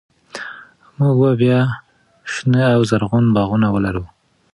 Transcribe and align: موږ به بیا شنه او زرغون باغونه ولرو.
موږ 0.97 1.15
به 1.21 1.29
بیا 1.41 1.59
شنه 2.31 2.61
او 2.75 2.81
زرغون 2.89 3.25
باغونه 3.35 3.67
ولرو. 3.71 4.05